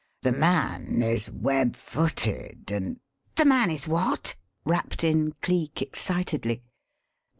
[0.23, 2.99] The man is web footed and"
[3.37, 4.33] "The man is what?"
[4.65, 6.63] rapped in Cleek excitedly.